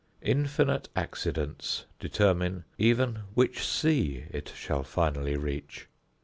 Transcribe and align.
Infinite 0.23 0.89
accidents 0.95 1.85
determine 1.99 2.63
even 2.79 3.19
which 3.35 3.63
sea 3.63 4.25
it 4.31 4.51
shall 4.55 4.81
finally 4.81 5.35
reach. 5.37 5.85